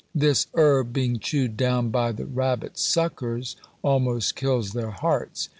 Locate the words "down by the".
1.55-2.25